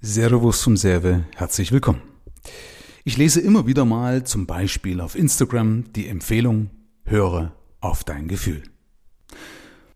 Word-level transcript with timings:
Servus 0.00 0.62
zum 0.62 0.76
Serve, 0.76 1.24
herzlich 1.34 1.72
willkommen. 1.72 2.00
Ich 3.02 3.16
lese 3.16 3.40
immer 3.40 3.66
wieder 3.66 3.84
mal 3.84 4.22
zum 4.22 4.46
Beispiel 4.46 5.00
auf 5.00 5.16
Instagram 5.16 5.92
die 5.92 6.06
Empfehlung, 6.06 6.70
höre 7.04 7.52
auf 7.80 8.04
dein 8.04 8.28
Gefühl. 8.28 8.62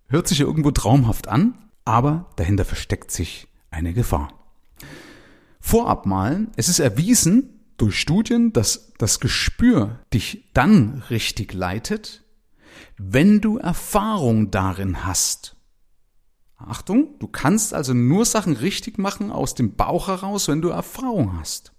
Hört 0.08 0.26
sich 0.26 0.38
ja 0.40 0.46
irgendwo 0.46 0.72
traumhaft 0.72 1.28
an, 1.28 1.56
aber 1.84 2.28
dahinter 2.34 2.64
versteckt 2.64 3.12
sich 3.12 3.46
eine 3.70 3.92
Gefahr. 3.92 4.32
Vorab 5.60 6.04
mal, 6.04 6.48
es 6.56 6.68
ist 6.68 6.80
erwiesen 6.80 7.60
durch 7.76 7.96
Studien, 7.96 8.52
dass 8.52 8.92
das 8.98 9.20
Gespür 9.20 10.00
dich 10.12 10.50
dann 10.52 11.04
richtig 11.10 11.54
leitet, 11.54 12.24
wenn 12.98 13.40
du 13.40 13.56
Erfahrung 13.56 14.50
darin 14.50 15.04
hast. 15.04 15.54
Achtung, 16.68 17.18
du 17.18 17.26
kannst 17.26 17.74
also 17.74 17.94
nur 17.94 18.24
Sachen 18.24 18.54
richtig 18.54 18.98
machen 18.98 19.30
aus 19.30 19.54
dem 19.54 19.74
Bauch 19.74 20.08
heraus, 20.08 20.48
wenn 20.48 20.62
du 20.62 20.68
Erfahrung 20.68 21.38
hast. 21.38 21.72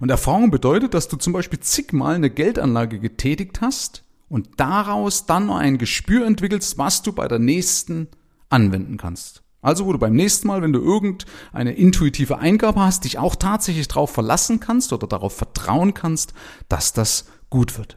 Und 0.00 0.10
Erfahrung 0.10 0.50
bedeutet, 0.50 0.94
dass 0.94 1.08
du 1.08 1.16
zum 1.16 1.32
Beispiel 1.32 1.60
zigmal 1.60 2.14
eine 2.14 2.30
Geldanlage 2.30 2.98
getätigt 2.98 3.60
hast 3.60 4.04
und 4.28 4.48
daraus 4.56 5.26
dann 5.26 5.50
ein 5.50 5.78
Gespür 5.78 6.26
entwickelst, 6.26 6.78
was 6.78 7.02
du 7.02 7.12
bei 7.12 7.28
der 7.28 7.38
nächsten 7.38 8.08
anwenden 8.48 8.96
kannst. 8.96 9.42
Also 9.62 9.86
wo 9.86 9.92
du 9.92 9.98
beim 9.98 10.14
nächsten 10.14 10.46
Mal, 10.46 10.60
wenn 10.60 10.74
du 10.74 10.80
irgendeine 10.80 11.72
intuitive 11.72 12.38
Eingabe 12.38 12.80
hast, 12.80 13.04
dich 13.04 13.18
auch 13.18 13.34
tatsächlich 13.34 13.88
darauf 13.88 14.10
verlassen 14.10 14.60
kannst 14.60 14.92
oder 14.92 15.06
darauf 15.06 15.34
vertrauen 15.34 15.94
kannst, 15.94 16.34
dass 16.68 16.92
das 16.92 17.26
gut 17.48 17.78
wird. 17.78 17.96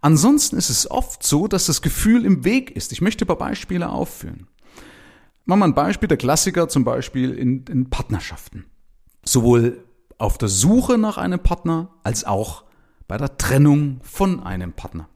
Ansonsten 0.00 0.56
ist 0.56 0.70
es 0.70 0.90
oft 0.90 1.22
so, 1.24 1.48
dass 1.48 1.66
das 1.66 1.82
Gefühl 1.82 2.24
im 2.24 2.44
Weg 2.44 2.70
ist. 2.72 2.92
Ich 2.92 3.00
möchte 3.00 3.24
ein 3.24 3.28
paar 3.28 3.38
Beispiele 3.38 3.88
aufführen. 3.88 4.46
Machen 5.44 5.60
wir 5.60 5.64
ein 5.66 5.74
Beispiel, 5.74 6.08
der 6.08 6.18
Klassiker 6.18 6.68
zum 6.68 6.84
Beispiel 6.84 7.32
in, 7.34 7.64
in 7.66 7.90
Partnerschaften. 7.90 8.66
Sowohl 9.24 9.84
auf 10.18 10.38
der 10.38 10.48
Suche 10.48 10.98
nach 10.98 11.18
einem 11.18 11.40
Partner 11.40 11.90
als 12.04 12.24
auch 12.24 12.64
bei 13.08 13.16
der 13.16 13.36
Trennung 13.38 14.00
von 14.02 14.42
einem 14.42 14.72
Partner. 14.72 15.08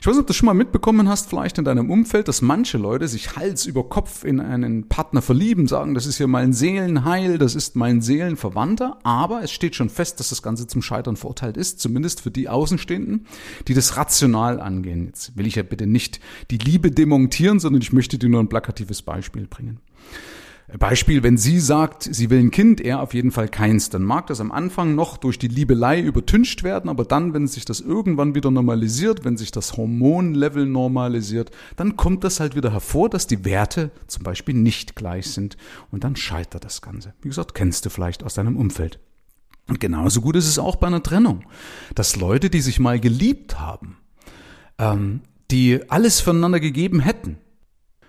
Ich 0.00 0.06
weiß 0.06 0.14
nicht, 0.14 0.22
ob 0.22 0.26
du 0.26 0.34
schon 0.34 0.46
mal 0.46 0.54
mitbekommen 0.54 1.08
hast, 1.08 1.28
vielleicht 1.28 1.58
in 1.58 1.64
deinem 1.64 1.90
Umfeld, 1.90 2.28
dass 2.28 2.42
manche 2.42 2.78
Leute 2.78 3.08
sich 3.08 3.36
Hals 3.36 3.66
über 3.66 3.88
Kopf 3.88 4.24
in 4.24 4.40
einen 4.40 4.88
Partner 4.88 5.22
verlieben, 5.22 5.66
sagen, 5.66 5.94
das 5.94 6.06
ist 6.06 6.18
hier 6.18 6.28
mein 6.28 6.52
Seelenheil, 6.52 7.38
das 7.38 7.54
ist 7.54 7.76
mein 7.76 8.02
Seelenverwandter, 8.02 8.98
aber 9.02 9.42
es 9.42 9.50
steht 9.50 9.74
schon 9.74 9.90
fest, 9.90 10.20
dass 10.20 10.28
das 10.28 10.42
Ganze 10.42 10.66
zum 10.66 10.82
Scheitern 10.82 11.16
verurteilt 11.16 11.56
ist, 11.56 11.80
zumindest 11.80 12.20
für 12.20 12.30
die 12.30 12.48
Außenstehenden, 12.48 13.26
die 13.68 13.74
das 13.74 13.96
rational 13.96 14.60
angehen. 14.60 15.06
Jetzt 15.06 15.36
will 15.36 15.46
ich 15.46 15.56
ja 15.56 15.62
bitte 15.62 15.86
nicht 15.86 16.20
die 16.50 16.58
Liebe 16.58 16.90
demontieren, 16.90 17.58
sondern 17.58 17.82
ich 17.82 17.92
möchte 17.92 18.18
dir 18.18 18.28
nur 18.28 18.40
ein 18.40 18.48
plakatives 18.48 19.02
Beispiel 19.02 19.46
bringen. 19.46 19.80
Beispiel, 20.78 21.22
wenn 21.22 21.36
sie 21.36 21.60
sagt, 21.60 22.02
sie 22.02 22.28
will 22.28 22.40
ein 22.40 22.50
Kind, 22.50 22.80
er 22.80 23.00
auf 23.00 23.14
jeden 23.14 23.30
Fall 23.30 23.48
keins, 23.48 23.88
dann 23.88 24.02
mag 24.02 24.26
das 24.26 24.40
am 24.40 24.50
Anfang 24.50 24.96
noch 24.96 25.16
durch 25.16 25.38
die 25.38 25.46
Liebelei 25.46 26.00
übertüncht 26.00 26.64
werden, 26.64 26.90
aber 26.90 27.04
dann, 27.04 27.34
wenn 27.34 27.46
sich 27.46 27.64
das 27.64 27.80
irgendwann 27.80 28.34
wieder 28.34 28.50
normalisiert, 28.50 29.24
wenn 29.24 29.36
sich 29.36 29.52
das 29.52 29.76
Hormonlevel 29.76 30.66
normalisiert, 30.66 31.52
dann 31.76 31.96
kommt 31.96 32.24
das 32.24 32.40
halt 32.40 32.56
wieder 32.56 32.72
hervor, 32.72 33.08
dass 33.08 33.28
die 33.28 33.44
Werte 33.44 33.92
zum 34.08 34.24
Beispiel 34.24 34.56
nicht 34.56 34.96
gleich 34.96 35.30
sind 35.30 35.56
und 35.92 36.02
dann 36.02 36.16
scheitert 36.16 36.64
das 36.64 36.82
Ganze. 36.82 37.14
Wie 37.22 37.28
gesagt, 37.28 37.54
kennst 37.54 37.86
du 37.86 37.90
vielleicht 37.90 38.24
aus 38.24 38.34
deinem 38.34 38.56
Umfeld. 38.56 38.98
Und 39.68 39.78
genauso 39.78 40.20
gut 40.20 40.34
ist 40.34 40.48
es 40.48 40.58
auch 40.58 40.76
bei 40.76 40.88
einer 40.88 41.02
Trennung, 41.02 41.44
dass 41.94 42.16
Leute, 42.16 42.50
die 42.50 42.60
sich 42.60 42.80
mal 42.80 42.98
geliebt 42.98 43.60
haben, 43.60 43.98
ähm, 44.78 45.20
die 45.52 45.80
alles 45.90 46.20
füreinander 46.20 46.58
gegeben 46.58 46.98
hätten, 47.00 47.38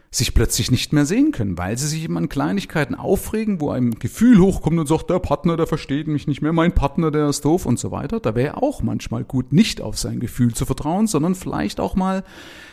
sich 0.09 0.33
plötzlich 0.33 0.71
nicht 0.71 0.93
mehr 0.93 1.05
sehen 1.05 1.31
können, 1.31 1.57
weil 1.57 1.77
sie 1.77 1.87
sich 1.87 2.03
immer 2.05 2.19
an 2.19 2.29
Kleinigkeiten 2.29 2.95
aufregen, 2.95 3.59
wo 3.59 3.71
ein 3.71 3.91
Gefühl 3.91 4.39
hochkommt 4.39 4.79
und 4.79 4.87
sagt, 4.87 5.09
der 5.09 5.19
Partner, 5.19 5.57
der 5.57 5.67
versteht 5.67 6.07
mich 6.07 6.27
nicht 6.27 6.41
mehr, 6.41 6.53
mein 6.53 6.73
Partner, 6.73 7.11
der 7.11 7.27
ist 7.27 7.43
doof 7.43 7.65
und 7.65 7.77
so 7.77 7.91
weiter. 7.91 8.19
Da 8.19 8.33
wäre 8.33 8.61
auch 8.61 8.81
manchmal 8.81 9.23
gut, 9.23 9.51
nicht 9.51 9.81
auf 9.81 9.97
sein 9.97 10.19
Gefühl 10.19 10.53
zu 10.53 10.65
vertrauen, 10.65 11.07
sondern 11.07 11.35
vielleicht 11.35 11.79
auch 11.79 11.95
mal 11.95 12.23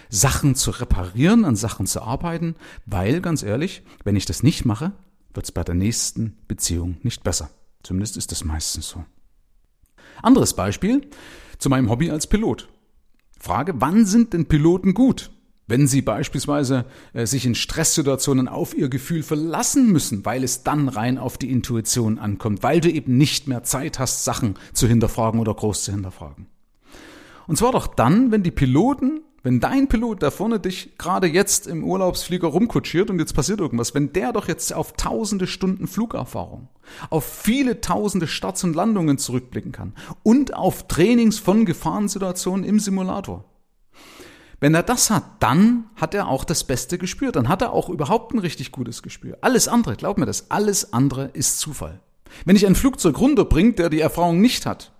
Sachen 0.09 0.54
zu 0.54 0.70
reparieren, 0.70 1.44
an 1.44 1.56
Sachen 1.56 1.86
zu 1.86 2.03
arbeiten, 2.03 2.54
weil, 2.86 3.20
ganz 3.20 3.42
ehrlich, 3.42 3.82
wenn 4.04 4.16
ich 4.16 4.26
das 4.26 4.42
nicht 4.42 4.64
mache, 4.64 4.92
wird 5.32 5.47
es 5.47 5.53
bei 5.53 5.64
der 5.64 5.75
nächsten 5.75 6.36
Beziehung 6.47 6.98
nicht 7.03 7.25
besser. 7.25 7.50
Zumindest 7.82 8.16
ist 8.16 8.30
das 8.30 8.44
meistens 8.44 8.88
so. 8.88 9.04
Anderes 10.22 10.54
Beispiel 10.54 11.09
zu 11.59 11.69
meinem 11.69 11.91
Hobby 11.91 12.10
als 12.10 12.28
Pilot. 12.28 12.69
Frage, 13.41 13.75
wann 13.76 14.06
sind 14.06 14.32
denn 14.32 14.47
Piloten 14.47 14.94
gut? 14.94 15.30
Wenn 15.66 15.86
Sie 15.86 16.02
beispielsweise 16.02 16.84
äh, 17.14 17.26
sich 17.26 17.47
in 17.47 17.54
Stresssituationen 17.54 18.48
auf 18.48 18.76
Ihr 18.76 18.88
Gefühl 18.88 19.22
verlassen 19.22 19.91
müssen, 19.91 20.25
weil 20.25 20.44
es 20.44 20.62
dann 20.62 20.88
rein 20.88 21.16
auf 21.16 21.38
die 21.38 21.50
Intuition 21.50 22.19
ankommt, 22.19 22.62
weil 22.62 22.80
du 22.80 22.91
eben 22.91 23.16
nicht 23.16 23.48
mehr 23.48 23.62
Zeit 23.62 23.98
hast, 23.98 24.24
Sachen 24.24 24.56
zu 24.74 24.86
hinterfragen 24.86 25.41
oder 25.41 25.54
groß 25.54 25.84
zu 25.84 25.92
hinterfragen. 25.92 26.47
Und 27.47 27.56
zwar 27.56 27.72
doch 27.72 27.86
dann, 27.86 28.30
wenn 28.30 28.42
die 28.42 28.50
Piloten, 28.50 29.20
wenn 29.42 29.60
dein 29.60 29.88
Pilot 29.88 30.22
da 30.22 30.30
vorne 30.30 30.58
dich 30.58 30.97
gerade 30.97 31.26
jetzt 31.26 31.66
im 31.66 31.84
Urlaubsflieger 31.84 32.48
rumkutschiert 32.48 33.10
und 33.10 33.19
jetzt 33.19 33.34
passiert 33.34 33.60
irgendwas, 33.60 33.94
wenn 33.94 34.12
der 34.12 34.32
doch 34.32 34.48
jetzt 34.48 34.72
auf 34.72 34.94
tausende 34.94 35.47
Stunden 35.47 35.86
Flugerfahrung, 35.86 36.69
auf 37.10 37.24
viele 37.24 37.82
tausende 37.82 38.26
Starts 38.26 38.64
und 38.64 38.74
Landungen 38.74 39.19
zurückblicken 39.19 39.72
kann 39.72 39.94
und 40.22 40.54
auf 40.54 40.88
Trainings 40.88 41.38
von 41.38 41.66
Gefahrensituationen 41.66 42.64
im 42.64 42.80
Simulator, 42.80 43.44
wenn 44.60 44.75
er 44.75 44.82
das 44.82 45.10
hat, 45.10 45.25
dann 45.41 45.84
hat 45.97 46.15
er 46.15 46.28
auch 46.28 46.44
das 46.44 46.65
beste 46.65 46.98
Gespür. 46.98 47.32
Dann 47.32 47.48
hat 47.48 47.62
er 47.62 47.72
auch 47.72 47.88
überhaupt 47.88 48.32
ein 48.32 48.38
richtig 48.38 48.72
gutes 48.72 49.03
Gespür. 49.03 49.38
Alles 49.41 49.69
andere, 49.69 49.97
glaub 49.97 50.19
mir 50.19 50.26
das, 50.26 50.50
alles 50.50 50.92
andere 50.92 51.31
ist 51.32 51.59
Zufall. 51.59 52.00
Wenn 52.44 52.56
ich 52.56 52.66
ein 52.66 52.75
Flugzeug 52.75 53.19
runterbringt, 53.19 53.78
der 53.78 53.91
die 53.91 54.00
Erfahrung 54.00 54.41
nicht 54.41 54.66
hat, 54.66 54.92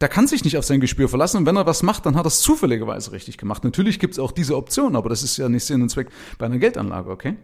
der 0.00 0.08
kann 0.08 0.26
sich 0.26 0.44
nicht 0.44 0.56
auf 0.56 0.64
sein 0.64 0.80
Gespür 0.80 1.08
verlassen 1.08 1.38
und 1.38 1.46
wenn 1.46 1.56
er 1.56 1.66
was 1.66 1.82
macht, 1.82 2.06
dann 2.06 2.16
hat 2.16 2.24
er 2.24 2.28
es 2.28 2.40
zufälligerweise 2.40 3.12
richtig 3.12 3.36
gemacht. 3.36 3.64
Natürlich 3.64 3.98
gibt 3.98 4.14
es 4.14 4.18
auch 4.18 4.32
diese 4.32 4.56
Option, 4.56 4.96
aber 4.96 5.10
das 5.10 5.22
ist 5.22 5.36
ja 5.36 5.48
nicht 5.48 5.64
Sinn 5.64 5.82
und 5.82 5.90
Zweck 5.90 6.08
bei 6.38 6.46
einer 6.46 6.58
Geldanlage, 6.58 7.10
okay? 7.10 7.36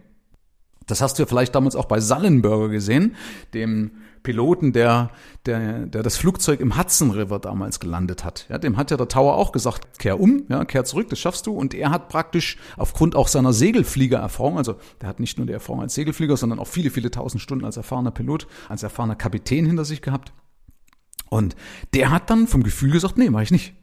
Das 0.86 1.02
hast 1.02 1.18
du 1.18 1.24
ja 1.24 1.26
vielleicht 1.26 1.54
damals 1.54 1.76
auch 1.76 1.84
bei 1.84 2.00
Sallenberger 2.00 2.68
gesehen, 2.68 3.16
dem 3.52 3.90
Piloten, 4.26 4.72
der, 4.72 5.10
der, 5.46 5.86
der 5.86 6.02
das 6.02 6.16
Flugzeug 6.16 6.58
im 6.58 6.76
Hudson 6.76 7.12
River 7.12 7.38
damals 7.38 7.78
gelandet 7.78 8.24
hat. 8.24 8.46
Ja, 8.48 8.58
dem 8.58 8.76
hat 8.76 8.90
ja 8.90 8.96
der 8.96 9.06
Tower 9.06 9.36
auch 9.36 9.52
gesagt, 9.52 10.00
kehr 10.00 10.18
um, 10.18 10.42
ja, 10.48 10.64
kehr 10.64 10.84
zurück, 10.84 11.08
das 11.10 11.20
schaffst 11.20 11.46
du. 11.46 11.54
Und 11.54 11.74
er 11.74 11.90
hat 11.90 12.08
praktisch 12.08 12.58
aufgrund 12.76 13.14
auch 13.14 13.28
seiner 13.28 13.52
Segelfliegererfahrung, 13.52 14.58
also 14.58 14.74
der 15.00 15.08
hat 15.08 15.20
nicht 15.20 15.38
nur 15.38 15.46
die 15.46 15.52
Erfahrung 15.52 15.80
als 15.80 15.94
Segelflieger, 15.94 16.36
sondern 16.36 16.58
auch 16.58 16.66
viele, 16.66 16.90
viele 16.90 17.12
tausend 17.12 17.40
Stunden 17.40 17.64
als 17.64 17.76
erfahrener 17.76 18.10
Pilot, 18.10 18.48
als 18.68 18.82
erfahrener 18.82 19.14
Kapitän 19.14 19.64
hinter 19.64 19.84
sich 19.84 20.02
gehabt. 20.02 20.32
Und 21.30 21.54
der 21.94 22.10
hat 22.10 22.28
dann 22.28 22.48
vom 22.48 22.64
Gefühl 22.64 22.90
gesagt, 22.90 23.16
nee, 23.16 23.30
mach 23.30 23.42
ich 23.42 23.52
nicht. 23.52 23.74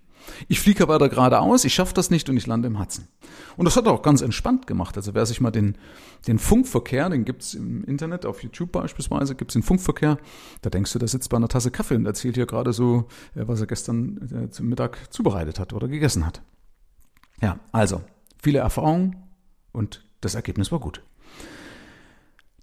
Ich 0.47 0.59
fliege 0.59 0.87
weiter 0.87 1.09
geradeaus, 1.09 1.65
ich 1.65 1.73
schaffe 1.73 1.93
das 1.93 2.09
nicht 2.09 2.29
und 2.29 2.37
ich 2.37 2.47
lande 2.47 2.67
im 2.67 2.79
Hudson. 2.79 3.07
Und 3.57 3.65
das 3.65 3.75
hat 3.75 3.85
er 3.85 3.91
auch 3.91 4.01
ganz 4.01 4.21
entspannt 4.21 4.67
gemacht. 4.67 4.97
Also 4.97 5.13
wer 5.13 5.25
sich 5.25 5.41
mal 5.41 5.51
den, 5.51 5.77
den 6.27 6.39
Funkverkehr, 6.39 7.09
den 7.09 7.25
gibt's 7.25 7.53
im 7.53 7.83
Internet, 7.83 8.25
auf 8.25 8.43
YouTube 8.43 8.71
beispielsweise, 8.71 9.35
gibt's 9.35 9.53
den 9.53 9.63
Funkverkehr, 9.63 10.17
da 10.61 10.69
denkst 10.69 10.93
du, 10.93 10.99
der 10.99 11.07
sitzt 11.07 11.29
bei 11.29 11.37
einer 11.37 11.47
Tasse 11.47 11.71
Kaffee 11.71 11.95
und 11.95 12.05
erzählt 12.05 12.35
hier 12.35 12.45
gerade 12.45 12.73
so, 12.73 13.07
äh, 13.35 13.47
was 13.47 13.61
er 13.61 13.67
gestern 13.67 14.45
äh, 14.45 14.49
zum 14.49 14.67
Mittag 14.67 15.13
zubereitet 15.13 15.59
hat 15.59 15.73
oder 15.73 15.87
gegessen 15.87 16.25
hat. 16.25 16.41
Ja, 17.41 17.59
also, 17.71 18.01
viele 18.41 18.59
Erfahrungen 18.59 19.17
und 19.71 20.05
das 20.21 20.35
Ergebnis 20.35 20.71
war 20.71 20.79
gut. 20.79 21.03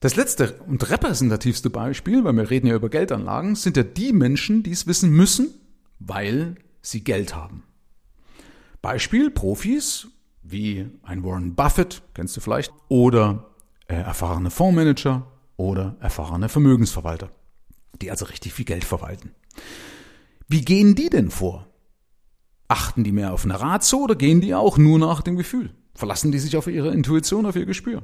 Das 0.00 0.16
letzte 0.16 0.54
und 0.66 0.88
repräsentativste 0.88 1.68
Beispiel, 1.68 2.24
weil 2.24 2.32
wir 2.32 2.48
reden 2.48 2.66
ja 2.66 2.74
über 2.74 2.88
Geldanlagen, 2.88 3.54
sind 3.54 3.76
ja 3.76 3.82
die 3.82 4.14
Menschen, 4.14 4.62
die 4.62 4.70
es 4.70 4.86
wissen 4.86 5.10
müssen, 5.10 5.48
weil 5.98 6.56
sie 6.82 7.04
Geld 7.04 7.34
haben. 7.34 7.64
Beispiel 8.82 9.30
Profis 9.30 10.08
wie 10.42 10.88
ein 11.02 11.22
Warren 11.22 11.54
Buffett, 11.54 12.02
kennst 12.14 12.36
du 12.36 12.40
vielleicht, 12.40 12.72
oder 12.88 13.50
äh, 13.88 13.94
erfahrene 13.94 14.50
Fondsmanager 14.50 15.26
oder 15.56 15.96
erfahrene 16.00 16.48
Vermögensverwalter, 16.48 17.30
die 18.00 18.10
also 18.10 18.24
richtig 18.24 18.54
viel 18.54 18.64
Geld 18.64 18.84
verwalten. 18.84 19.34
Wie 20.48 20.62
gehen 20.62 20.94
die 20.94 21.10
denn 21.10 21.30
vor? 21.30 21.66
Achten 22.68 23.04
die 23.04 23.12
mehr 23.12 23.32
auf 23.32 23.44
eine 23.44 23.60
Ratio 23.60 23.98
oder 23.98 24.14
gehen 24.14 24.40
die 24.40 24.54
auch 24.54 24.78
nur 24.78 24.98
nach 24.98 25.22
dem 25.22 25.36
Gefühl? 25.36 25.74
Verlassen 25.94 26.32
die 26.32 26.38
sich 26.38 26.56
auf 26.56 26.66
ihre 26.66 26.92
Intuition, 26.92 27.46
auf 27.46 27.56
ihr 27.56 27.66
Gespür? 27.66 28.02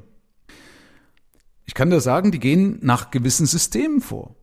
Ich 1.64 1.75
kann 1.75 1.90
dir 1.90 2.00
sagen, 2.00 2.31
die 2.31 2.38
gehen 2.38 2.79
nach 2.82 3.11
gewissen 3.11 3.46
Systemen 3.46 4.00
vor 4.00 4.37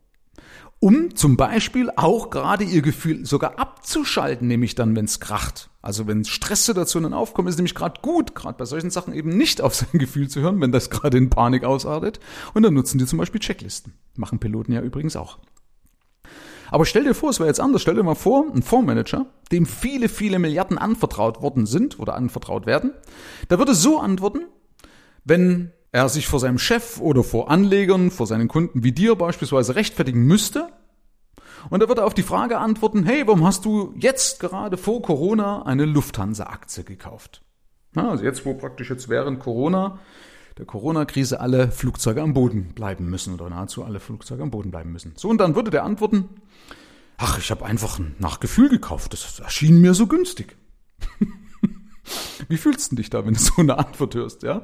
um 0.84 1.16
zum 1.16 1.38
Beispiel 1.38 1.90
auch 1.96 2.30
gerade 2.30 2.66
ihr 2.66 2.82
Gefühl 2.82 3.26
sogar 3.26 3.58
abzuschalten, 3.58 4.50
nämlich 4.50 4.76
dann, 4.76 4.98
wenn 4.98 5.06
es 5.06 5.22
kracht. 5.22 5.70
Also 5.82 6.08
wenn 6.08 6.26
Stresssituationen 6.26 7.14
aufkommen, 7.14 7.48
ist 7.48 7.56
nämlich 7.56 7.74
gerade 7.74 8.02
gut, 8.02 8.36
gerade 8.36 8.58
bei 8.58 8.66
solchen 8.66 8.90
Sachen 8.90 9.14
eben 9.14 9.30
nicht 9.30 9.62
auf 9.62 9.74
sein 9.74 9.88
Gefühl 9.94 10.28
zu 10.28 10.42
hören, 10.42 10.60
wenn 10.60 10.74
das 10.74 10.90
gerade 10.90 11.18
in 11.18 11.30
Panik 11.30 11.64
ausartet. 11.64 12.20
Und 12.54 12.64
dann 12.64 12.74
nutzen 12.74 12.98
die 12.98 13.06
zum 13.06 13.18
Beispiel 13.18 13.40
Checklisten. 13.40 13.94
Machen 14.18 14.40
Piloten 14.40 14.74
ja 14.74 14.82
übrigens 14.82 15.16
auch. 15.16 15.38
Aber 16.70 16.86
stell 16.86 17.06
dir 17.06 17.14
vor, 17.14 17.30
es 17.30 17.40
wäre 17.40 17.48
jetzt 17.48 17.62
anders. 17.62 17.82
Stell 17.82 17.96
dir 17.96 18.04
mal 18.04 18.14
vor, 18.14 18.46
ein 18.54 18.62
Fondsmanager, 18.62 19.28
dem 19.54 19.66
viele, 19.66 20.10
viele 20.10 20.38
Milliarden 20.38 20.78
anvertraut 20.78 21.42
worden 21.42 21.66
sind 21.66 21.98
oder 21.98 22.16
anvertraut 22.16 22.66
werden, 22.66 22.92
der 23.50 23.58
würde 23.58 23.74
so 23.74 24.00
antworten, 24.00 24.48
wenn 25.24 25.72
er 25.94 26.10
sich 26.10 26.28
vor 26.28 26.40
seinem 26.40 26.58
Chef 26.58 27.00
oder 27.00 27.24
vor 27.24 27.52
Anlegern, 27.52 28.10
vor 28.10 28.26
seinen 28.26 28.48
Kunden 28.48 28.84
wie 28.84 28.92
dir 28.92 29.16
beispielsweise 29.16 29.76
rechtfertigen 29.76 30.26
müsste. 30.26 30.70
Und 31.70 31.82
er 31.82 31.88
würde 31.88 32.04
auf 32.04 32.16
die 32.16 32.24
Frage 32.24 32.58
antworten, 32.58 33.06
hey, 33.06 33.26
warum 33.28 33.46
hast 33.46 33.64
du 33.64 33.94
jetzt 33.96 34.40
gerade 34.40 34.76
vor 34.76 35.04
Corona 35.04 35.62
eine 35.62 35.86
Lufthansa-Aktie 35.86 36.84
gekauft? 36.84 37.42
also 37.96 38.24
jetzt, 38.24 38.44
wo 38.44 38.56
praktisch 38.56 38.90
jetzt 38.90 39.08
während 39.08 39.40
Corona, 39.40 40.00
der 40.58 40.66
Corona-Krise 40.66 41.40
alle 41.40 41.72
Flugzeuge 41.72 42.24
am 42.24 42.34
Boden 42.34 42.74
bleiben 42.74 43.08
müssen 43.08 43.36
oder 43.36 43.48
nahezu 43.52 43.84
alle 43.84 44.00
Flugzeuge 44.00 44.42
am 44.42 44.50
Boden 44.50 44.72
bleiben 44.72 44.92
müssen. 44.92 45.14
So, 45.16 45.30
und 45.30 45.38
dann 45.38 45.54
würde 45.54 45.70
der 45.70 45.84
antworten, 45.84 46.28
ach, 47.18 47.38
ich 47.38 47.52
habe 47.52 47.66
einfach 47.66 48.00
nach 48.18 48.40
Gefühl 48.40 48.70
gekauft, 48.70 49.14
das 49.14 49.40
erschien 49.40 49.80
mir 49.80 49.94
so 49.94 50.08
günstig. 50.08 50.58
Wie 52.50 52.58
fühlst 52.58 52.92
du 52.92 52.96
dich 52.96 53.12
da, 53.12 53.24
wenn 53.28 53.36
du 53.36 53.40
so 53.40 53.54
eine 53.58 53.78
Antwort 53.78 54.16
hörst, 54.16 54.42
ja? 54.42 54.64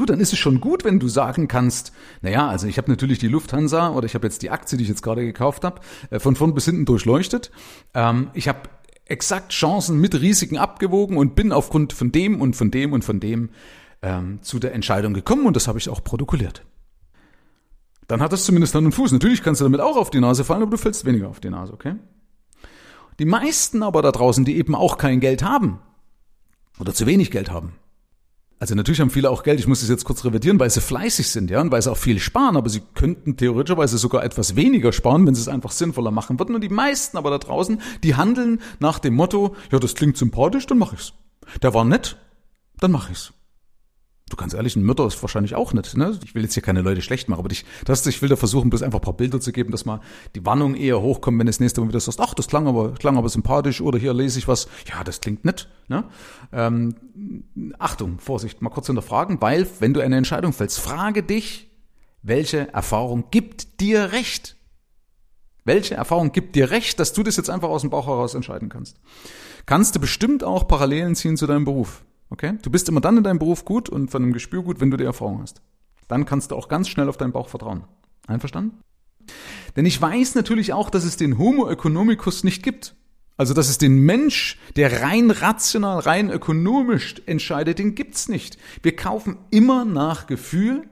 Du, 0.00 0.06
dann 0.06 0.18
ist 0.18 0.32
es 0.32 0.38
schon 0.38 0.60
gut, 0.62 0.82
wenn 0.82 0.98
du 0.98 1.08
sagen 1.08 1.46
kannst, 1.46 1.92
naja, 2.22 2.48
also 2.48 2.66
ich 2.66 2.78
habe 2.78 2.90
natürlich 2.90 3.18
die 3.18 3.28
Lufthansa 3.28 3.90
oder 3.90 4.06
ich 4.06 4.14
habe 4.14 4.26
jetzt 4.26 4.40
die 4.40 4.48
Aktie, 4.48 4.78
die 4.78 4.84
ich 4.84 4.88
jetzt 4.88 5.02
gerade 5.02 5.20
gekauft 5.26 5.62
habe, 5.62 5.82
äh, 6.08 6.18
von 6.18 6.36
vorn 6.36 6.54
bis 6.54 6.64
hinten 6.64 6.86
durchleuchtet. 6.86 7.50
Ähm, 7.92 8.30
ich 8.32 8.48
habe 8.48 8.60
exakt 9.04 9.52
Chancen 9.52 10.00
mit 10.00 10.18
Risiken 10.18 10.56
abgewogen 10.56 11.18
und 11.18 11.34
bin 11.34 11.52
aufgrund 11.52 11.92
von 11.92 12.12
dem 12.12 12.40
und 12.40 12.56
von 12.56 12.70
dem 12.70 12.94
und 12.94 13.04
von 13.04 13.20
dem 13.20 13.50
ähm, 14.00 14.38
zu 14.40 14.58
der 14.58 14.72
Entscheidung 14.72 15.12
gekommen 15.12 15.44
und 15.44 15.54
das 15.54 15.68
habe 15.68 15.78
ich 15.78 15.90
auch 15.90 16.02
protokolliert. 16.02 16.64
Dann 18.06 18.22
hat 18.22 18.32
das 18.32 18.46
zumindest 18.46 18.74
Hand 18.74 18.86
und 18.86 18.92
Fuß. 18.92 19.12
Natürlich 19.12 19.42
kannst 19.42 19.60
du 19.60 19.66
damit 19.66 19.82
auch 19.82 19.98
auf 19.98 20.08
die 20.08 20.20
Nase 20.20 20.44
fallen, 20.44 20.62
aber 20.62 20.70
du 20.70 20.78
fällst 20.78 21.04
weniger 21.04 21.28
auf 21.28 21.40
die 21.40 21.50
Nase, 21.50 21.74
okay? 21.74 21.96
Die 23.18 23.26
meisten 23.26 23.82
aber 23.82 24.00
da 24.00 24.12
draußen, 24.12 24.46
die 24.46 24.56
eben 24.56 24.74
auch 24.74 24.96
kein 24.96 25.20
Geld 25.20 25.42
haben 25.42 25.78
oder 26.78 26.94
zu 26.94 27.04
wenig 27.04 27.30
Geld 27.30 27.50
haben, 27.50 27.74
also 28.60 28.74
natürlich 28.74 29.00
haben 29.00 29.08
viele 29.08 29.30
auch 29.30 29.42
Geld, 29.42 29.58
ich 29.58 29.66
muss 29.66 29.80
das 29.80 29.88
jetzt 29.88 30.04
kurz 30.04 30.22
revidieren, 30.22 30.60
weil 30.60 30.68
sie 30.68 30.82
fleißig 30.82 31.30
sind, 31.30 31.50
ja, 31.50 31.62
und 31.62 31.72
weil 31.72 31.80
sie 31.80 31.90
auch 31.90 31.96
viel 31.96 32.18
sparen, 32.18 32.58
aber 32.58 32.68
sie 32.68 32.82
könnten 32.94 33.38
theoretischerweise 33.38 33.96
sogar 33.96 34.22
etwas 34.22 34.54
weniger 34.54 34.92
sparen, 34.92 35.26
wenn 35.26 35.34
sie 35.34 35.40
es 35.40 35.48
einfach 35.48 35.70
sinnvoller 35.70 36.10
machen 36.10 36.38
würden. 36.38 36.54
Und 36.54 36.60
die 36.60 36.68
meisten 36.68 37.16
aber 37.16 37.30
da 37.30 37.38
draußen, 37.38 37.80
die 38.04 38.16
handeln 38.16 38.60
nach 38.78 38.98
dem 38.98 39.14
Motto, 39.14 39.56
ja, 39.72 39.78
das 39.78 39.94
klingt 39.94 40.18
sympathisch, 40.18 40.66
dann 40.66 40.76
mach 40.76 40.92
ich's. 40.92 41.14
Der 41.62 41.72
war 41.72 41.86
nett, 41.86 42.18
dann 42.78 42.92
mach 42.92 43.10
ich's. 43.10 43.32
Du 44.30 44.36
kannst 44.36 44.54
ehrlich, 44.54 44.76
ein 44.76 44.84
Mörder 44.84 45.06
ist 45.06 45.20
wahrscheinlich 45.22 45.56
auch 45.56 45.72
nicht. 45.72 45.96
Ne? 45.96 46.18
Ich 46.24 46.34
will 46.34 46.42
jetzt 46.42 46.54
hier 46.54 46.62
keine 46.62 46.80
Leute 46.80 47.02
schlecht 47.02 47.28
machen, 47.28 47.40
aber 47.40 47.50
ich, 47.50 47.64
das, 47.84 48.06
ich 48.06 48.22
will 48.22 48.28
da 48.28 48.36
versuchen, 48.36 48.70
bloß 48.70 48.82
einfach 48.82 49.00
ein 49.00 49.02
paar 49.02 49.16
Bilder 49.16 49.40
zu 49.40 49.50
geben, 49.50 49.72
dass 49.72 49.84
mal 49.84 50.00
die 50.36 50.46
Warnung 50.46 50.76
eher 50.76 51.02
hochkommt, 51.02 51.38
wenn 51.40 51.48
das 51.48 51.58
nächste 51.58 51.80
Mal 51.80 51.88
wieder 51.88 52.00
sagst, 52.00 52.20
ach, 52.20 52.32
das 52.32 52.46
klang 52.46 52.68
aber, 52.68 52.92
klang 52.92 53.18
aber 53.18 53.28
sympathisch 53.28 53.80
oder 53.80 53.98
hier 53.98 54.14
lese 54.14 54.38
ich 54.38 54.46
was, 54.46 54.68
ja, 54.88 55.02
das 55.02 55.20
klingt 55.20 55.44
nett. 55.44 55.68
Ne? 55.88 56.04
Ähm, 56.52 56.94
Achtung, 57.78 58.20
Vorsicht, 58.20 58.62
mal 58.62 58.70
kurz 58.70 58.86
hinterfragen, 58.86 59.40
weil 59.40 59.66
wenn 59.80 59.92
du 59.92 60.00
eine 60.00 60.16
Entscheidung 60.16 60.52
fällst, 60.52 60.78
frage 60.78 61.24
dich, 61.24 61.68
welche 62.22 62.72
Erfahrung 62.72 63.24
gibt 63.32 63.80
dir 63.80 64.12
Recht? 64.12 64.56
Welche 65.64 65.96
Erfahrung 65.96 66.30
gibt 66.30 66.54
dir 66.54 66.70
Recht, 66.70 67.00
dass 67.00 67.12
du 67.12 67.24
das 67.24 67.36
jetzt 67.36 67.50
einfach 67.50 67.68
aus 67.68 67.80
dem 67.80 67.90
Bauch 67.90 68.06
heraus 68.06 68.34
entscheiden 68.34 68.68
kannst? 68.68 68.96
Kannst 69.66 69.96
du 69.96 70.00
bestimmt 70.00 70.44
auch 70.44 70.68
Parallelen 70.68 71.16
ziehen 71.16 71.36
zu 71.36 71.46
deinem 71.46 71.64
Beruf. 71.64 72.04
Okay? 72.30 72.54
Du 72.62 72.70
bist 72.70 72.88
immer 72.88 73.00
dann 73.00 73.16
in 73.16 73.24
deinem 73.24 73.38
Beruf 73.38 73.64
gut 73.64 73.88
und 73.88 74.10
von 74.10 74.22
einem 74.22 74.32
Gespür 74.32 74.62
gut, 74.62 74.80
wenn 74.80 74.90
du 74.90 74.96
die 74.96 75.04
Erfahrung 75.04 75.42
hast. 75.42 75.60
Dann 76.08 76.24
kannst 76.24 76.50
du 76.50 76.56
auch 76.56 76.68
ganz 76.68 76.88
schnell 76.88 77.08
auf 77.08 77.16
deinen 77.16 77.32
Bauch 77.32 77.48
vertrauen. 77.48 77.84
Einverstanden? 78.26 78.78
Denn 79.76 79.86
ich 79.86 80.00
weiß 80.00 80.34
natürlich 80.34 80.72
auch, 80.72 80.90
dass 80.90 81.04
es 81.04 81.16
den 81.16 81.38
Homo 81.38 81.68
economicus 81.68 82.44
nicht 82.44 82.62
gibt. 82.62 82.94
Also, 83.36 83.54
dass 83.54 83.68
es 83.70 83.78
den 83.78 84.00
Mensch, 84.00 84.58
der 84.76 85.02
rein 85.02 85.30
rational, 85.30 86.00
rein 86.00 86.30
ökonomisch 86.30 87.14
entscheidet, 87.24 87.78
den 87.78 87.94
gibt's 87.94 88.28
nicht. 88.28 88.58
Wir 88.82 88.94
kaufen 88.94 89.38
immer 89.50 89.84
nach 89.84 90.26
Gefühl 90.26 90.88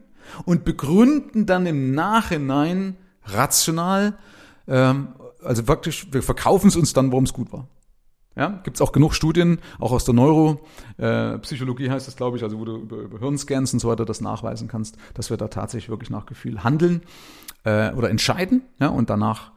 und 0.46 0.64
begründen 0.64 1.44
dann 1.44 1.66
im 1.66 1.92
Nachhinein 1.92 2.96
rational, 3.24 4.16
ähm, 4.66 5.08
also 5.42 5.68
wirklich, 5.68 6.12
wir 6.12 6.22
verkaufen 6.22 6.68
es 6.68 6.76
uns 6.76 6.94
dann, 6.94 7.12
warum 7.12 7.24
es 7.24 7.32
gut 7.32 7.52
war. 7.52 7.68
Ja, 8.38 8.60
gibt 8.62 8.76
es 8.76 8.80
auch 8.80 8.92
genug 8.92 9.14
Studien, 9.14 9.58
auch 9.80 9.90
aus 9.90 10.04
der 10.04 10.14
Neuropsychologie 10.14 11.86
äh, 11.86 11.90
heißt 11.90 12.06
es, 12.06 12.14
glaube 12.14 12.36
ich, 12.36 12.44
also 12.44 12.60
wo 12.60 12.64
du 12.64 12.76
über, 12.76 12.96
über 12.98 13.18
Hirnscans 13.18 13.72
und 13.72 13.80
so 13.80 13.88
weiter 13.88 14.04
das 14.04 14.20
nachweisen 14.20 14.68
kannst, 14.68 14.96
dass 15.14 15.28
wir 15.28 15.36
da 15.36 15.48
tatsächlich 15.48 15.88
wirklich 15.88 16.10
nach 16.10 16.24
Gefühl 16.24 16.62
handeln 16.62 17.02
äh, 17.64 17.92
oder 17.94 18.10
entscheiden 18.10 18.62
ja, 18.78 18.88
und 18.88 19.10
danach 19.10 19.50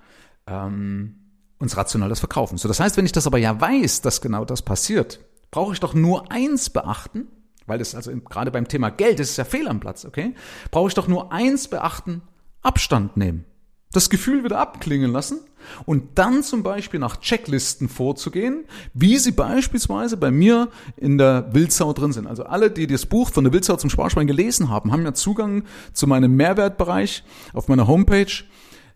ähm, 0.48 1.16
uns 1.60 1.78
rational 1.78 2.10
das 2.10 2.20
verkaufen. 2.20 2.58
So, 2.58 2.68
das 2.68 2.80
heißt, 2.80 2.98
wenn 2.98 3.06
ich 3.06 3.12
das 3.12 3.28
aber 3.28 3.38
ja 3.38 3.62
weiß, 3.62 4.02
dass 4.02 4.20
genau 4.20 4.46
das 4.46 4.64
passiert, 4.64 5.20
brauche 5.52 5.74
ich 5.74 5.80
doch 5.80 5.94
nur 5.94 6.32
eins 6.32 6.72
beachten, 6.72 7.28
weil 7.68 7.78
das 7.78 7.94
also 7.94 8.12
gerade 8.12 8.50
beim 8.50 8.68
Thema 8.68 8.90
Geld 8.90 9.20
das 9.20 9.30
ist 9.30 9.38
ja 9.38 9.46
fehl 9.46 9.68
am 9.68 9.80
Platz, 9.80 10.06
okay? 10.06 10.34
Brauche 10.72 10.88
ich 10.88 10.96
doch 10.96 11.08
nur 11.08 11.32
eins 11.32 11.68
beachten, 11.68 12.24
Abstand 12.64 13.16
nehmen 13.16 13.46
das 13.92 14.10
Gefühl 14.10 14.44
wieder 14.44 14.60
abklingen 14.60 15.12
lassen 15.12 15.40
und 15.86 16.04
dann 16.16 16.44
zum 16.44 16.64
Beispiel 16.64 17.00
nach 17.00 17.18
Checklisten 17.18 17.90
vorzugehen, 17.90 18.66
wie 18.94 19.18
sie 19.18 19.32
beispielsweise 19.32 20.18
bei 20.18 20.32
mir 20.32 20.70
in 20.98 21.18
der 21.18 21.50
Wildsau 21.54 21.94
drin 21.94 22.14
sind. 22.14 22.28
Also 22.28 22.44
alle, 22.44 22.72
die 22.72 22.88
das 22.88 23.06
Buch 23.06 23.30
von 23.30 23.44
der 23.44 23.54
Wildsau 23.54 23.76
zum 23.78 23.90
Sparschwein 23.90 24.28
gelesen 24.28 24.70
haben, 24.70 24.92
haben 24.92 25.04
ja 25.04 25.14
Zugang 25.14 25.64
zu 25.94 26.08
meinem 26.08 26.36
Mehrwertbereich 26.36 27.24
auf 27.54 27.68
meiner 27.68 27.88
Homepage 27.88 28.44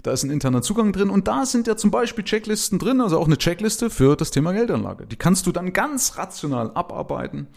da 0.05 0.11
ist 0.11 0.23
ein 0.23 0.29
interner 0.29 0.61
Zugang 0.61 0.93
drin 0.93 1.09
und 1.09 1.27
da 1.27 1.47
sind 1.47 1.65
ja 1.65 1.75
zum 1.75 1.89
Beispiel 1.89 2.23
Checklisten 2.23 2.77
drin, 2.77 3.01
also 3.01 3.17
auch 3.17 3.25
eine 3.25 3.39
Checkliste 3.39 3.89
für 3.89 4.15
das 4.15 4.29
Thema 4.29 4.53
Geldanlage. 4.53 5.07
Die 5.07 5.15
kannst 5.15 5.47
du 5.47 5.51
dann 5.51 5.73
ganz 5.73 6.17
rational 6.17 6.69
abarbeiten 6.75 7.47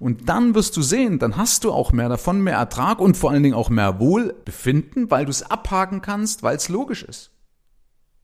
und 0.00 0.26
dann 0.26 0.54
wirst 0.54 0.74
du 0.78 0.82
sehen, 0.82 1.18
dann 1.18 1.36
hast 1.36 1.64
du 1.64 1.72
auch 1.72 1.92
mehr 1.92 2.08
davon, 2.08 2.40
mehr 2.40 2.56
Ertrag 2.56 3.00
und 3.00 3.18
vor 3.18 3.30
allen 3.30 3.42
Dingen 3.42 3.54
auch 3.54 3.68
mehr 3.68 4.00
Wohlbefinden, 4.00 5.10
weil 5.10 5.26
du 5.26 5.30
es 5.30 5.42
abhaken 5.42 6.00
kannst, 6.00 6.42
weil 6.42 6.56
es 6.56 6.70
logisch 6.70 7.02
ist. 7.02 7.30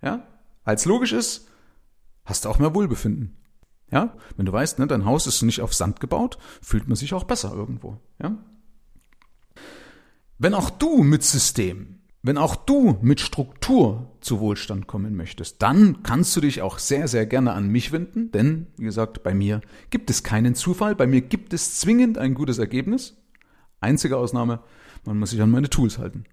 Ja? 0.00 0.26
Es 0.64 0.84
logisch 0.84 1.12
ist, 1.12 1.48
hast 2.24 2.44
du 2.44 2.48
auch 2.48 2.58
mehr 2.58 2.74
Wohlbefinden. 2.74 3.36
Ja? 3.90 4.16
Wenn 4.36 4.46
du 4.46 4.52
weißt, 4.52 4.78
ne, 4.78 4.86
dein 4.86 5.04
Haus 5.04 5.26
ist 5.26 5.42
nicht 5.42 5.60
auf 5.60 5.74
Sand 5.74 6.00
gebaut, 6.00 6.38
fühlt 6.62 6.88
man 6.88 6.96
sich 6.96 7.12
auch 7.14 7.24
besser 7.24 7.52
irgendwo. 7.52 8.00
Ja? 8.20 8.38
Wenn 10.38 10.54
auch 10.54 10.70
du 10.70 11.02
mit 11.02 11.22
System 11.22 11.94
wenn 12.26 12.38
auch 12.38 12.56
du 12.56 12.96
mit 13.02 13.20
Struktur 13.20 14.10
zu 14.22 14.40
Wohlstand 14.40 14.86
kommen 14.86 15.14
möchtest, 15.14 15.60
dann 15.60 16.02
kannst 16.02 16.34
du 16.34 16.40
dich 16.40 16.62
auch 16.62 16.78
sehr, 16.78 17.06
sehr 17.06 17.26
gerne 17.26 17.52
an 17.52 17.68
mich 17.68 17.92
wenden, 17.92 18.30
denn, 18.30 18.68
wie 18.78 18.84
gesagt, 18.84 19.22
bei 19.22 19.34
mir 19.34 19.60
gibt 19.90 20.08
es 20.08 20.22
keinen 20.22 20.54
Zufall, 20.54 20.94
bei 20.96 21.06
mir 21.06 21.20
gibt 21.20 21.52
es 21.52 21.78
zwingend 21.78 22.16
ein 22.16 22.32
gutes 22.32 22.56
Ergebnis. 22.56 23.22
Einzige 23.82 24.16
Ausnahme, 24.16 24.60
man 25.04 25.18
muss 25.18 25.30
sich 25.30 25.42
an 25.42 25.50
meine 25.50 25.68
Tools 25.68 25.98
halten. 25.98 26.24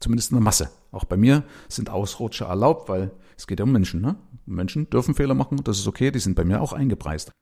Zumindest 0.00 0.30
in 0.30 0.36
der 0.36 0.44
Masse. 0.44 0.70
Auch 0.92 1.04
bei 1.04 1.16
mir 1.16 1.44
sind 1.68 1.90
Ausrutscher 1.90 2.46
erlaubt, 2.46 2.88
weil 2.88 3.12
es 3.36 3.46
geht 3.46 3.58
ja 3.58 3.64
um 3.64 3.72
Menschen. 3.72 4.00
Ne? 4.00 4.16
Menschen 4.46 4.88
dürfen 4.90 5.14
Fehler 5.14 5.34
machen, 5.34 5.62
das 5.64 5.78
ist 5.78 5.86
okay, 5.86 6.10
die 6.10 6.18
sind 6.18 6.34
bei 6.34 6.44
mir 6.44 6.60
auch 6.60 6.72
eingepreist. 6.72 7.32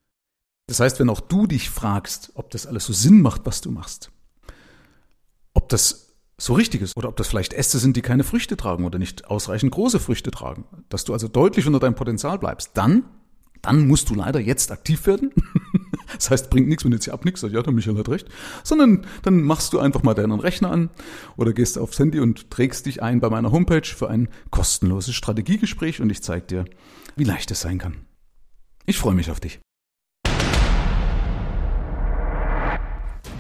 Das 0.67 0.81
heißt, 0.81 0.99
wenn 0.99 1.11
auch 1.11 1.21
du 1.21 1.47
dich 1.47 1.69
fragst, 1.69 2.33
ob 2.35 2.51
das 2.51 2.67
alles 2.67 2.87
so 2.87 2.93
Sinn 2.93 3.21
macht, 3.21 3.45
was 3.45 3.61
du 3.61 3.71
machst, 3.71 4.11
ob 5.53 5.69
das 5.69 6.05
so 6.39 6.55
richtig 6.55 6.83
ist 6.83 6.97
oder 6.97 7.09
ob 7.09 7.17
das 7.17 7.29
vielleicht 7.29 7.53
Äste 7.53 7.79
sind, 7.79 7.97
die 7.97 8.03
keine 8.03 8.25
Früchte 8.25 8.57
tragen 8.57 8.85
oder 8.85 8.99
nicht 8.99 9.27
ausreichend 9.27 9.73
große 9.73 10.01
Früchte 10.01 10.31
tragen, 10.31 10.65
dass 10.89 11.05
du 11.05 11.13
also 11.13 11.29
deutlich 11.29 11.67
unter 11.67 11.81
deinem 11.81 11.95
Potenzial 11.95 12.39
bleibst, 12.39 12.71
dann, 12.75 13.05
dann 13.63 13.87
musst 13.87 14.11
du 14.11 14.15
leider 14.15 14.41
jetzt 14.41 14.73
aktiv 14.73 15.07
werden. 15.07 15.33
das 16.15 16.31
heißt, 16.31 16.51
bringt 16.51 16.69
nichts, 16.69 16.85
wenn 16.85 16.91
du 16.91 16.97
jetzt 16.97 17.05
hier 17.05 17.15
abnickst, 17.15 17.43
ja, 17.43 17.63
der 17.63 17.73
Michael 17.73 17.99
hat 17.99 18.09
recht, 18.09 18.29
sondern 18.63 19.07
dann 19.23 19.43
machst 19.43 19.73
du 19.73 19.79
einfach 19.79 20.03
mal 20.03 20.15
deinen 20.15 20.41
Rechner 20.41 20.71
an 20.71 20.91
oder 21.37 21.53
gehst 21.53 21.79
aufs 21.79 21.99
Handy 21.99 22.21
und 22.21 22.51
trägst 22.51 22.87
dich 22.87 23.03
ein 23.03 23.21
bei 23.21 23.31
meiner 23.31 23.53
Homepage 23.53 23.87
für 23.87 24.09
ein 24.09 24.29
kostenloses 24.51 25.15
Strategiegespräch 25.15 26.01
und 26.01 26.11
ich 26.11 26.23
zeige 26.23 26.47
dir, 26.47 26.65
wie 27.17 27.25
leicht 27.25 27.51
es 27.51 27.61
sein 27.61 27.79
kann. 27.79 27.97
Ich 28.87 28.99
freue 28.99 29.15
mich 29.15 29.31
auf 29.31 29.41
dich. 29.41 29.61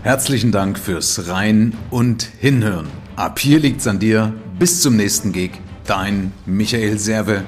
Herzlichen 0.02 0.52
Dank 0.52 0.78
fürs 0.78 1.28
Rein 1.28 1.72
und 1.90 2.24
Hinhören. 2.24 2.88
Ab 3.16 3.38
hier 3.38 3.58
liegt's 3.58 3.86
an 3.86 3.98
dir. 3.98 4.34
Bis 4.58 4.82
zum 4.82 4.96
nächsten 4.96 5.32
Gig. 5.32 5.52
Dein 5.86 6.32
Michael 6.44 6.98
Serve. 6.98 7.42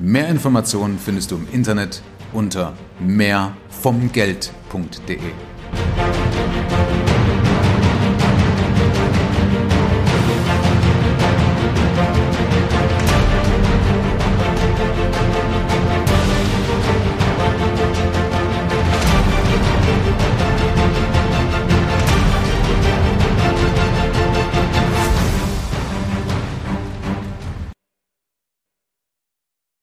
Mehr 0.00 0.28
Informationen 0.28 0.98
findest 0.98 1.30
du 1.30 1.36
im 1.36 1.46
Internet 1.52 2.02
unter 2.32 2.72
mehrvomgeld.de. 2.98 5.18